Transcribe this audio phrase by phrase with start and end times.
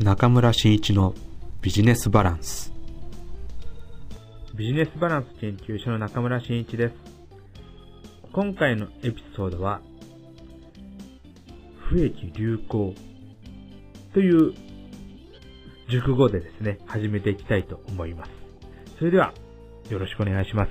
[0.00, 1.12] 中村真一の
[1.60, 2.72] ビジネスバランス
[4.54, 6.94] ビジネスバランス研究所の中村真一です
[8.32, 9.80] 今回のエピソードは
[11.88, 12.94] 不益流行
[14.14, 14.54] という
[15.90, 18.30] 熟語でですね、始めていきたいと思います。
[18.98, 19.32] それでは、
[19.88, 20.70] よろしくお願いします。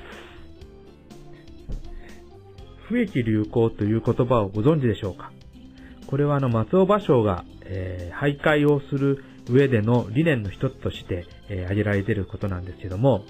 [2.88, 5.32] 不益流行という言葉をご存知でしょうか？
[6.06, 13.26] これはあの、松尾芭蕉が、えー、徘徊をする上での理念の一つとして、えー、挙げられていることなんですけども、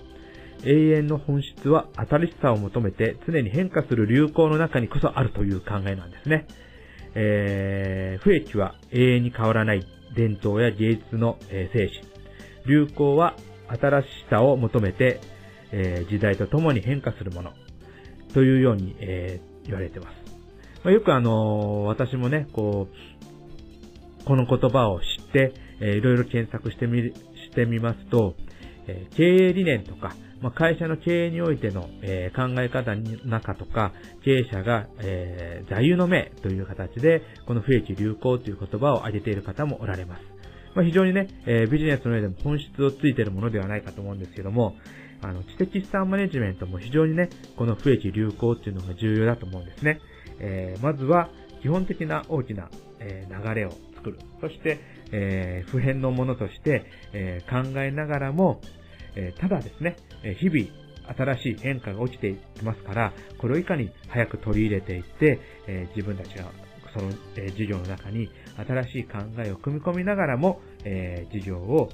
[0.64, 6.48] 永遠の本質は新しさを求めて常に変化する流行の中にこそあるという考えなんですね。
[7.14, 12.08] えー、不益は永遠に変わらない伝統や芸術の、えー、精神。
[12.66, 13.36] 流行は
[13.68, 15.20] 新しさを求めて、
[15.72, 17.54] えー、時代とともに変化するもの。
[18.34, 20.16] というように、えー、言われています。
[20.84, 22.96] まあ、よくあの私もね、こう、
[24.28, 28.36] この言葉を知って、えー、いろいろ検索してみ、してみますと、
[28.86, 33.94] えー、経営理念とか、まあ、会社の経営においての、えー、考え方の中とか、
[34.26, 40.24] 経営者が、えー、座右の銘という形で、この不益流行という言葉を挙げている方もおられます。
[40.76, 44.76] まあ、非常にね、えー、ビジネスの上でも本質をついているものではないかと思うんですけども、
[45.22, 50.02] あの、知的資産マネジメントも非常にね、この不益流行っていうのが重要だと思うんですね。
[50.40, 51.30] えー、まずは、
[51.62, 53.72] 基本的な大きな、えー、流れを
[54.08, 54.20] 作る。
[54.42, 54.80] そして、
[55.12, 58.62] えー、普遍のものとして、えー、考えながらも、
[59.16, 60.68] えー、ただですね、え日々
[61.16, 66.52] 新しい変化が起きていきますから、これをいかに早く取り入れていって、え自分たちが
[66.94, 71.90] その、え事業の中に新しい考えを組み込みながらも、え事業を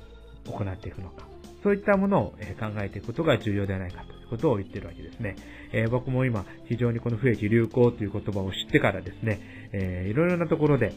[0.47, 1.28] 行っていくのか。
[1.64, 5.36] そういったものを考えていくことが重要ではないかということを言っているわけですね。
[5.72, 9.39] えー、僕も今、非常にこの不益流行という言葉を知ってからですね、
[9.72, 10.94] えー、いろいろなところで、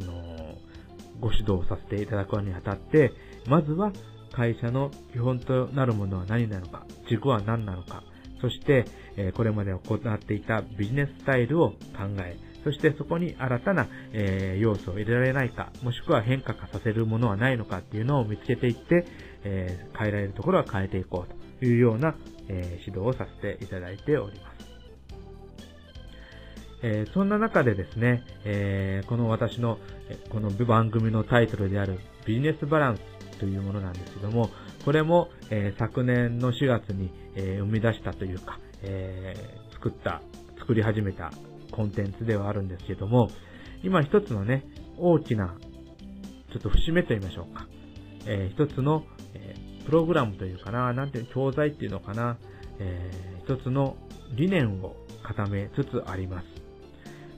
[0.00, 0.58] あの、
[1.20, 3.12] ご指導させていただくにあたって、
[3.46, 3.92] まずは
[4.32, 8.02] 会社の基本となるものは何なのか、軸は何なのか、
[8.40, 8.84] そして、
[9.16, 11.76] えこれまで行っていたビジネススタイルを考
[12.20, 19.06] え、そしてそこに新たな、え要素を入れられないか、もしくは変化化させるものはないのかっていうのを見つけていって、
[19.44, 22.14] え変えられるところは変えていこうというような、
[22.48, 24.57] え指導をさせていただいております。
[26.82, 29.78] えー、そんな中でですね、えー、この私の、
[30.30, 34.50] この番組のタイトルであるビジネスバランスというものなんですけども、
[34.84, 40.22] これも、えー、昨年の4月に、えー、生み出したというか、えー、作った、
[40.58, 41.32] 作り始めた
[41.72, 43.30] コンテンツではあるんですけども、
[43.82, 44.64] 今一つのね、
[44.96, 45.54] 大きな、
[46.52, 47.66] ちょっと節目と言いましょうか。
[48.26, 52.36] えー、一つの、えー、プログラムというかな、なんていう、教材っていうのかな、
[52.78, 53.96] えー、一つの
[54.32, 56.57] 理念を固めつつあります。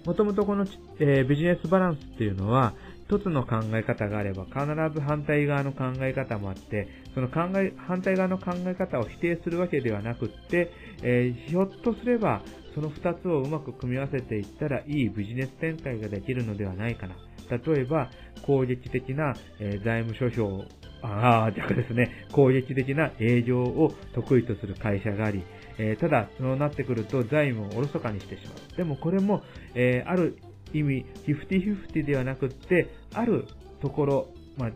[0.05, 0.66] もともとこの、
[0.99, 2.75] えー、ビジネスバランスっていうのは、
[3.11, 10.71] 一つの考え方があれば必ず反対側の考え方もあって、その考え、反対側の考え方を否定するわけではなくって、
[11.03, 12.43] えー、ひょっとすれば、
[12.75, 17.16] その二つをうまく組み合わせていったらいいビジネス展開ができるのではないかな。
[17.50, 18.10] 例えば、
[18.43, 20.69] 攻撃的な、えー、財務諸表、
[21.03, 25.43] ああ、逆ですね、攻撃的な営業を得意とする会社があり、
[25.78, 28.76] えー、ただ、そうなってくると財務をおろそかにしてしまう。
[28.76, 29.42] でもこれも、
[29.75, 30.38] えー、ある
[30.72, 33.47] 意味、50-50ではなくって、ある
[33.80, 34.70] ところ、まあ、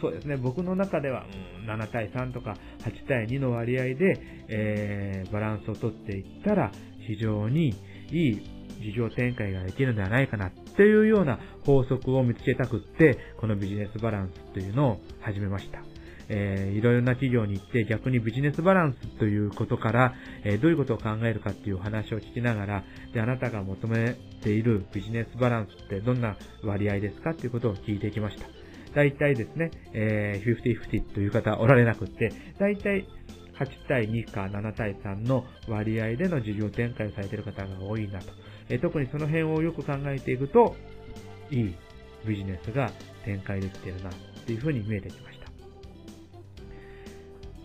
[0.00, 1.26] そうですね、僕の中では、
[1.62, 6.72] うん、7対3とか8対2の割合で、えー、バランスをとっていったら、
[7.06, 7.74] 非常に
[8.10, 15.95] いい事業展開ができるのではないかなっていうような法則を見つけたくって、このビジネスバランスというのを始めました。
[16.28, 20.14] えー、いろいろな企業に行って逆にビジネスバランスということから、
[20.44, 27.30] えー、どういうことを考えるかっていう話を聞きながら、で、あなたが求めているビジネスバランスってどんな割合ですか？
[27.30, 28.46] っていうことを聞いてきました。
[28.94, 33.06] 大体ですね、えー、50-50という方おられなくって、大体
[33.58, 38.26] 8対2か7対3の割合での事業展開をされている方が多いなと。
[38.68, 40.76] えー、特にその辺をよく考えていくと、
[41.50, 41.74] いい
[42.26, 42.90] ビジネスが
[43.24, 44.12] 展開できているなっ
[44.46, 45.35] ていうふうに見えてきました。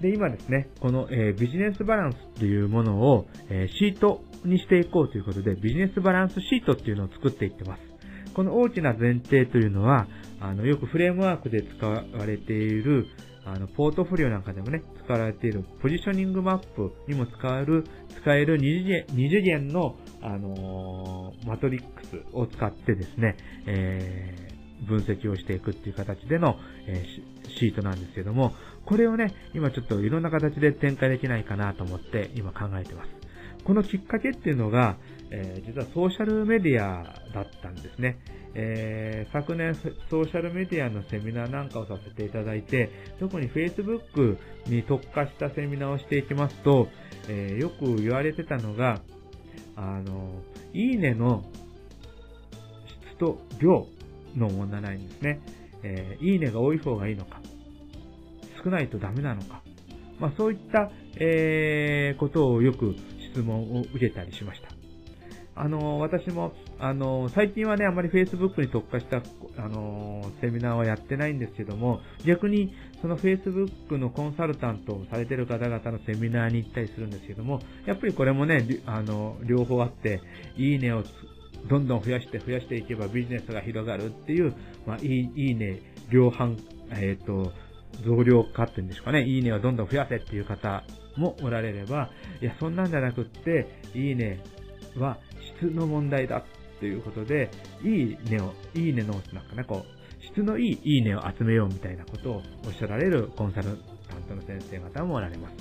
[0.02, 7.82] で、今ですね、この、えー、ビジネスバランスっていうものを、えー、シートにしていこうということで、ビジネスバランスシートっていうのを作っていってます。
[8.34, 10.08] この大きな前提というのは、
[10.40, 13.06] あの、よくフレームワークで使われている、
[13.46, 17.84] あの、ポートフォリオなんかでもね、使われているポジショニングマップにも使える、
[18.22, 23.36] 使える二次元、二次元の、あのー、マトリックスを使ってですね、
[23.68, 26.58] えー、分析をしていくっていう形での、
[26.88, 28.54] えー、シートなんですけども、
[28.92, 33.10] これをね、今ちょっといろんな形で展開できないかなと思って今考えてます。
[33.64, 34.98] このきっかけっていうのが、
[35.30, 37.02] えー、実はソーシャルメディア
[37.34, 38.18] だったんですね。
[38.54, 46.90] えー、昨年ソーシャルメディアのセミナーなんかをさせていただいて、特に Facebook に特化したセミナーをしていきますと、
[47.30, 49.00] えー、よく言われてたのが、
[49.78, 50.42] あの、
[50.74, 51.46] いいねの
[53.14, 53.88] 質と量
[54.36, 55.40] の問題なんですね。
[55.84, 57.40] えー、いいねが多い方がいいのか、
[58.64, 59.62] 少ないとダメなのか、
[60.20, 62.96] まあそういった、えー、ことをよく
[63.34, 64.70] 質問を受けたりしました。
[65.54, 69.22] あの、私も、あの、最近はね、あまり Facebook に特化した、
[69.58, 80.22] あの、セミナーはやってないんですけども、逆に、その Facebook のコンサルタントをされてる方々のセミナーに行ったりするんですけども、やっぱりこれもね、あの、両方あって、
[80.58, 81.04] いいねを
[81.70, 84.54] どんどん増やして増やしていけばビジネスが広がるっていう、
[84.88, 86.58] まあ、いい、いいね、量販、
[86.92, 87.52] えっ、ー、と、
[88.06, 90.84] 増量化っていうんですかね、いいねをどんどん増やせっていう方
[91.18, 92.10] もおられれば、
[92.42, 94.44] いや、そんなんじゃなくって、いいね
[94.98, 95.18] は
[95.60, 96.44] 質の問題だ
[96.80, 97.52] ということで、
[97.84, 103.78] いいねを、いいねの、なんかね、こう、質のいいいいねを集めようみたいなことをおっしゃられるコンサル
[104.10, 105.56] タントの先生方もおられます。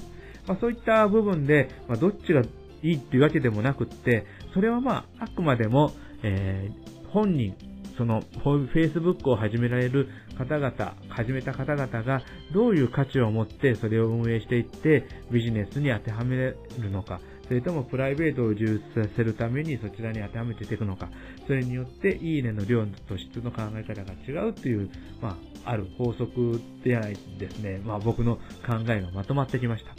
[0.47, 2.47] まあ、そういった部分で、まあ、どっちがい
[2.83, 5.93] いっていうわけでもなくって、それはまあ、あくまでも、
[6.23, 7.55] えー、本人、
[8.01, 10.09] その、Facebook を始められる
[10.39, 16.57] 方々、始めた方々がどういう価値を持ってそれを運営していってビジネスに当てはめる
[16.91, 21.11] のか、それともプライベートを充実させるためにそちらに当てはめていくのか、
[21.47, 24.89] それによっていいねの量と質の考え方が違うという、
[25.21, 25.37] ま
[25.67, 29.95] あ、ある法則ではないですね、まあ僕の考えがまとまってきました。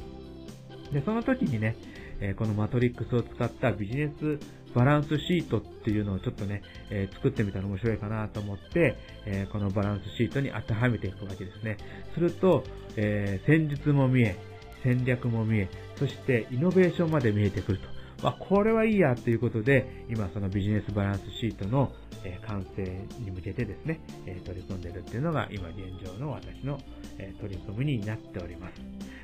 [0.91, 1.75] で、その時にね、
[2.21, 4.39] えこのマトリックスを使ったビジネス
[4.73, 11.77] バランスシートっていうのをちょっとね、えー、作ってみたら面白いかなと思って、えー、このバランスシートに当てはめていくわけですね。
[12.13, 12.63] すると、
[12.95, 14.37] えー、戦術も見え、
[14.83, 17.85] 戦略も見え、そしてイノベーションまで見えてくると。
[18.23, 21.91] まあ、これはいいやということで、今そのビジネスバランスシートの、
[22.23, 22.83] え完成
[23.19, 26.79] に向けてですね、え取り組んでるっていうのが今現状の私の、
[27.17, 28.73] え取り組みになっております。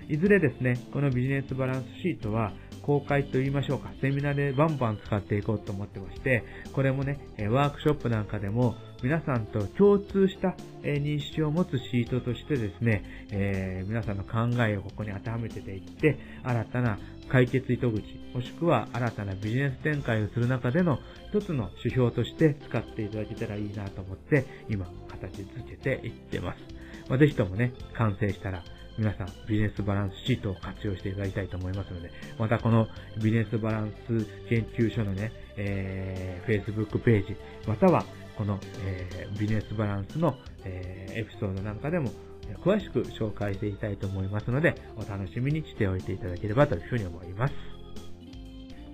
[0.10, 2.54] いずれですね、このビジネスバランスシートは
[2.88, 7.20] 公開と言いましょうか、セミナーでバンバン使っていこうと思ってまして、これもね、
[7.50, 16.98] ワークショップなんかでも皆さんと共通した認識を持つシートとしてですね、えー、皆さんの考えをここに当てはめてていって、新たな
[17.28, 18.02] 解決糸口、
[18.34, 20.98] もしくは新たなビジネス展開をする中での
[21.34, 26.60] 一つの指標として使っていただけたらいいなと思って、今、形付けていってます。
[27.10, 28.64] まあ、ぜひともね、完成したら、
[28.98, 37.36] 皆さん、ビジネスバランスシートを活用していただきたいと思いますので、またこのビジネスバランス研究所のね、えー、Facebook ページ、
[37.68, 38.06] または
[38.38, 42.12] この、えー、ビジネスバランスの、えー、エピソードなんかでも
[42.64, 47.54] 詳しく紹介していきたいと思いますので、お楽しみにしておいていただければというふうに思います。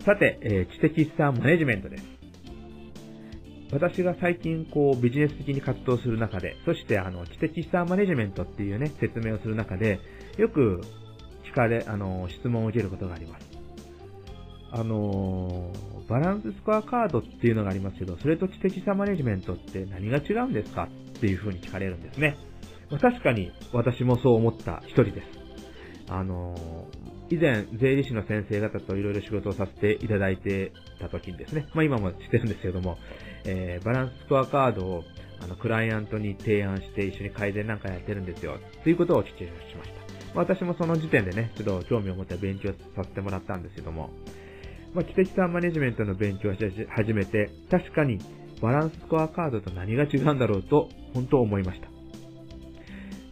[0.03, 2.22] さて、えー、知的資産マネジメントです。
[3.73, 9.99] 私が最近こうビジネス的に活動する中で、そしてあの知的資産マネジメントっていうね、説明をする中で、
[10.37, 10.81] よく
[11.43, 13.47] 聞かれ、あの、質問を受けることがあります。
[14.71, 15.71] あの、
[16.07, 20.87] バランススコアカードっていうのがありますけど、それと知的資産マネジメントって何が違うんですか
[21.17, 22.37] っていうふうに聞かれるんですね。
[23.01, 25.27] 確かに私もそう思った一人です。
[26.09, 26.55] あの、
[27.33, 32.99] 以前、税理士の先生方といろいろ仕事をさせていただいてた時にですね、まあ今もしてるんですけども、
[33.43, 35.03] えー、バランススコアカードを
[35.41, 40.39] あのクライアントに提案して一緒に改善なんかやってるんですよ、ということをお聞きしました。
[40.39, 44.11] 私もその時点でね、ちょっと興味を持って勉強させてもらったんですけども、
[44.93, 46.59] まあ、知的産マネジメントの勉強をし
[46.89, 48.19] 始めて、確かに
[48.61, 51.92] バランススコアカードと何が違うんだろうと、本当思いました。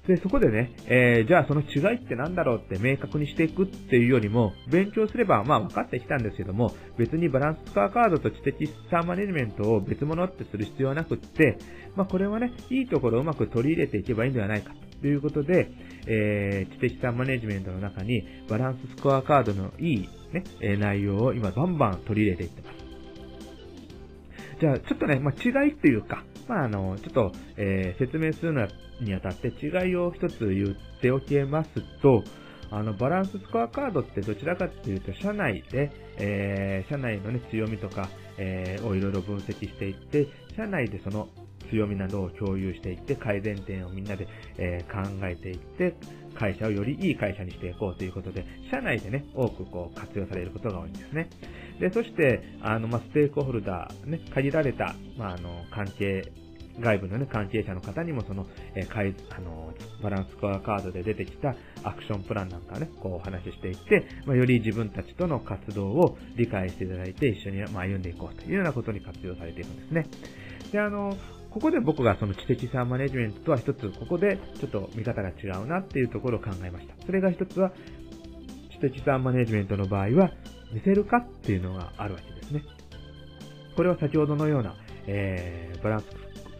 [0.07, 11.57] で、そこでね、えー、じゃあその違いって何だろうって明確にしていくっていうよりも、勉強すればまあ分かってきたんですけども、別にバランススコアカードと知的資産マネジメントを別物ってする必要はなくって、
[11.95, 15.71] まあこれはね、いいところをうまく取り入れていけばいいんではないかということで、
[16.07, 22.80] えー、知的資産マネジメントの中にバランススコアカードのいいね、え内容を今バンバン取り入れていってます。
[24.61, 28.67] じゃあ、ちょっとね、まあ、違いっていうか、まあ、あの、ちょっと、えー、説明するの
[28.99, 32.23] にあたって違いを一つ言っておきますと、
[32.69, 41.27] あの、バランススコアカードってどちらかっていうと、社内で、えー、社内のね、強みとか、えー、をいろいろ分析していって、社内でその
[41.71, 45.95] 強みなどを共有していって、改善点をみんなで、えー、考えていって、
[46.35, 51.29] 会社をよりいい会社にしていこうということで、社内でね、多くこう活用されることが多いんですね。
[51.79, 56.31] で、そして、あの、まあ、ステークホルダー、ね、限られた、まあ、あの、関係
[56.79, 70.07] 外部のね、関係者の方にもその、えー、かい、あの、バランスコアカードで出てきたアクションプランなんかね、こうお話ししていって、まあ、より自分たちとの活動を理解していただいて一緒に、まあ、歩んでいこうというようなことに活用されていくんですね。
[70.71, 71.15] で、あの、
[71.51, 76.95] ここで僕がその知的さマネジメントとは一つ、ここでちょっと見方が違うなっていうところを考えました。
[77.05, 77.71] それが一つは、
[78.71, 80.31] 知的さマネジメントの場合は、
[80.71, 82.63] 見せるかっていうのがあるわけですね。
[83.75, 84.75] これは先ほどのような、
[85.07, 86.05] えー、バランス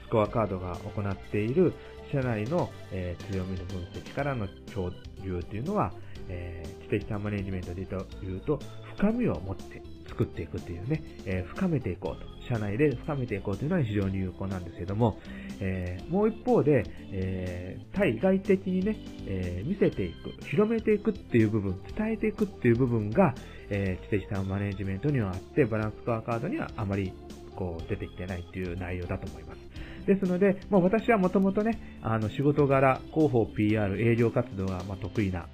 [0.05, 1.73] スコアカードが行っている
[2.11, 4.91] 社内の、えー、強みの分析からの共
[5.23, 5.93] 有というのは、
[6.27, 7.87] えー、知的さマネジメントで
[8.21, 8.59] 言うと、
[8.97, 9.81] 深みを持って
[10.11, 12.31] 作っていくっていうね、えー、深めていこうと。
[12.47, 15.19] 社内で深めていこうというのは非常に有効なんですけども、
[15.59, 23.33] えー、もう一方で、えー、対外的にね、え見せていく、広めていくっていう部分、伝えていくっていう部分が、
[23.69, 27.13] え知的さマネジメントにはあって、バランスコアカードにはあまり
[27.55, 29.71] こう出てきてないっていう内容だと思います。
[30.05, 35.47] ですので、もう私はもともとね、あの仕事柄、広報 PR、営業活動がま得意な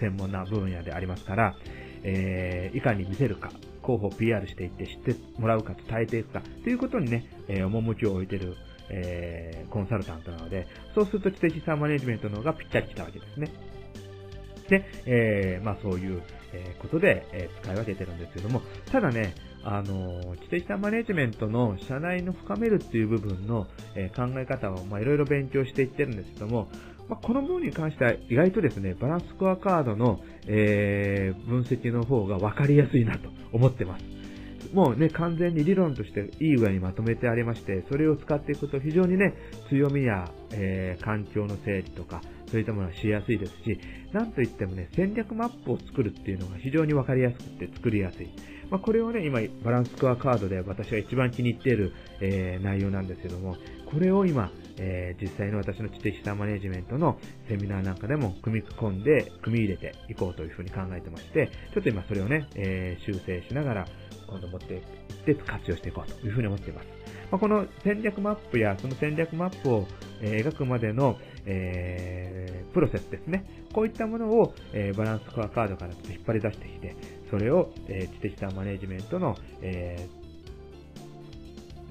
[0.00, 1.56] 専門な分野でありますから、
[2.02, 3.50] えー、いかに見せるか、
[3.84, 8.56] 広報 PR していって知ってもらうか伝えていくかということにね、えー、趣を置いてる、
[8.88, 13.50] えー、コンサルタントなので、そうすると知的さマネジメントの方がぴったり来たわけですね。
[14.68, 16.22] で、えー、まあそういう、
[16.54, 26.68] えことで、え使い分けてるんですけども、ただね、あの、知的さマネジメントの社内の深めるっていう部分の、え考え方を、まあいろいろ勉強していってるんですけども、
[27.08, 34.04] まあ、この部分に関しては意外とですね、バランスコアカードの、えー、分析の方が分かりやすいなと思ってます。
[34.72, 39.34] もうね、完全に理論としていい具合にまとめてありまして、それを使っていくと非常にね、
[39.68, 43.78] 強みや、えー、環境の整理とか、そういったものはしやすいですし、
[44.12, 48.28] なんといってもね、戦略マップを作るっていうのが非常に分かりやすくて作りやすい。
[48.70, 53.56] まあ、これをね、今、バランスコアカードで私が一番気に入っている、えー、内容なんですけども、
[53.86, 63.86] これを今、えー、実際の私の知的さマネジメントのセミナーなんかでも組み込んで、組み入れていこうというふうに考えてまして、ちょっと今それをね、えー、修正しながら、
[64.26, 64.82] 今度持っていっ
[65.24, 66.88] て活用していこうというふうに思っています。
[67.30, 69.86] まあ、この戦略マップやその戦略マップを、
[70.20, 73.44] え描くまでの、えー、プロセスですね。
[73.72, 76.96] こういったものを、えー、バランスコアカードから引っ張り出してきて、
[77.30, 80.08] それを、えー、知的さマネジメントの、え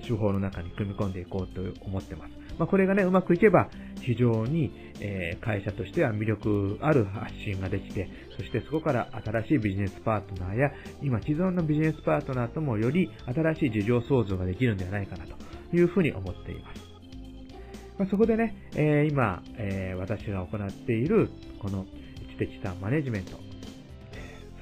[0.05, 2.42] 手法の中に組み込んでいこうと思ってます。
[2.57, 3.69] まあ、これがね、うまくいけば、
[4.01, 15.35] 非常に、え、会社としては魅力ある発信ができて、そしてそこから新しいビジネスパートナーや、今既存のビジネスパートナーともより新しい事業創造ができるんではないかなと
[15.75, 16.81] いうふうに思っています。
[17.97, 21.29] まあ、そこでね、え、今、え、私が行っている、
[21.59, 21.85] この
[22.31, 23.52] 知的さマネジメント、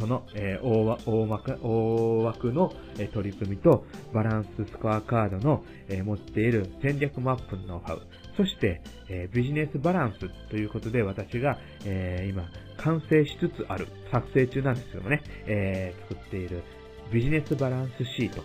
[0.02, 8.02] その、えー、大大枠大枠の、えー、取り組みと、バランススコアカードの、えー、持っている戦略マップのノウハウ、
[8.36, 16.64] そして、えビジネスバランスということで私が、え今、完成しつつある、作成中なんですけどもね、え作っている
[17.12, 18.42] ビジネスバランスシート。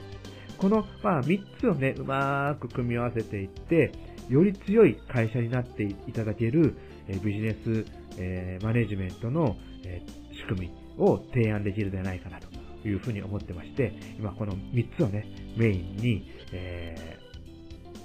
[0.58, 3.92] この、まあ、3つをね、うまく組み合わせていって、
[4.28, 6.74] より強い会社になっていただける、
[7.08, 7.86] えビジネス、
[8.18, 10.02] えマネジメントの、え
[10.34, 15.26] 仕組み、を提案できるではないかなというふうに思ってまして、今この3つをね、
[15.56, 17.18] メインに、え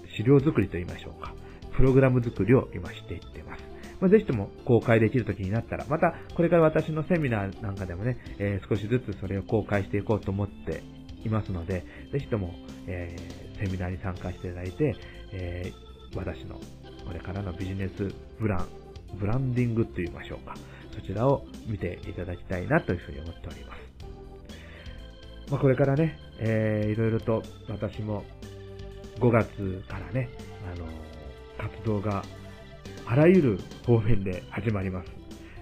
[0.05, 1.33] ー、資料作りと言いましょうか。
[1.75, 3.63] プログラム作りを今していってます。
[3.99, 10.83] まあ、ぜひとも公開できる時になったら、またこれから私のセミナーなんかでもね、えー、少しずつそれを公開していこうと思って
[11.23, 12.53] いますので、ぜひとも、
[12.87, 14.95] えー、セミナーに参加していただいて、
[15.31, 16.59] えー、私の
[17.05, 18.67] これからのビジネスブラン、
[19.19, 20.55] ブランディングと言いましょうか。
[20.93, 23.81] そちらを見ていただきたいなというふうに思っております。
[25.51, 28.23] まあ、これからね、えー、いろいろと私も
[29.19, 30.29] 5月からね、
[30.73, 30.89] あのー、
[31.57, 32.23] 活動が
[33.05, 35.21] あらゆる方面で始まります。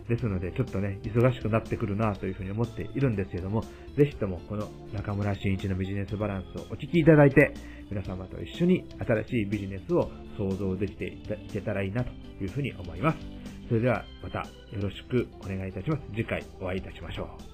[0.09, 3.61] ですので、ちょっとね、忙しくなってくるなというふうに思っているんですけども、
[3.95, 7.53] ぜひともこの中村真一のビジネスバランスをお聞きいただいて、
[7.91, 12.09] 皆様と一緒に新しいビジネスを創造できていけたらいいなと
[12.41, 13.38] いうふうに思います。
[13.69, 16.01] それではまたよろしくお願いいたします。
[16.11, 17.48] 次回お会いいたしましょう。